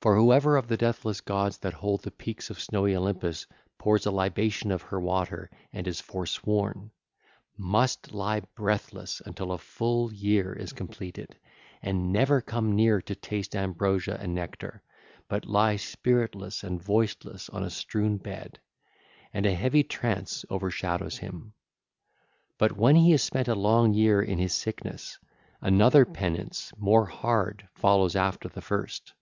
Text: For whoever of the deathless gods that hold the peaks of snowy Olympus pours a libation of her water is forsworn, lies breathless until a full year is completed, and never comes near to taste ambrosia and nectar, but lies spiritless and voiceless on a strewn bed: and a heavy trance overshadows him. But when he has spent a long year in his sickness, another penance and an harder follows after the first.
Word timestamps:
For 0.00 0.16
whoever 0.16 0.56
of 0.56 0.66
the 0.66 0.76
deathless 0.76 1.20
gods 1.20 1.58
that 1.58 1.74
hold 1.74 2.02
the 2.02 2.10
peaks 2.10 2.50
of 2.50 2.58
snowy 2.58 2.96
Olympus 2.96 3.46
pours 3.78 4.04
a 4.04 4.10
libation 4.10 4.72
of 4.72 4.82
her 4.82 4.98
water 4.98 5.48
is 5.72 6.00
forsworn, 6.00 6.90
lies 7.56 8.42
breathless 8.56 9.22
until 9.24 9.52
a 9.52 9.58
full 9.58 10.12
year 10.12 10.52
is 10.52 10.72
completed, 10.72 11.36
and 11.82 12.12
never 12.12 12.40
comes 12.40 12.74
near 12.74 13.00
to 13.02 13.14
taste 13.14 13.54
ambrosia 13.54 14.18
and 14.20 14.34
nectar, 14.34 14.82
but 15.28 15.46
lies 15.46 15.82
spiritless 15.82 16.64
and 16.64 16.82
voiceless 16.82 17.48
on 17.48 17.62
a 17.62 17.70
strewn 17.70 18.16
bed: 18.16 18.58
and 19.32 19.46
a 19.46 19.54
heavy 19.54 19.84
trance 19.84 20.44
overshadows 20.50 21.18
him. 21.18 21.52
But 22.58 22.76
when 22.76 22.96
he 22.96 23.12
has 23.12 23.22
spent 23.22 23.46
a 23.46 23.54
long 23.54 23.94
year 23.94 24.20
in 24.20 24.40
his 24.40 24.52
sickness, 24.52 25.20
another 25.60 26.04
penance 26.04 26.72
and 26.76 26.88
an 26.88 27.06
harder 27.06 27.68
follows 27.76 28.16
after 28.16 28.48
the 28.48 28.62
first. 28.62 29.12